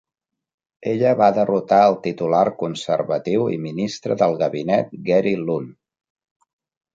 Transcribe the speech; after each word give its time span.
Ella 0.91 1.09
va 1.19 1.27
derrotar 1.35 1.81
el 1.89 1.97
titular 2.07 2.39
Conservatiu 2.61 3.45
i 3.57 3.59
ministre 3.67 4.19
del 4.23 4.35
gabinet 4.41 4.97
Gary 5.11 5.35
Lunn. 5.45 5.71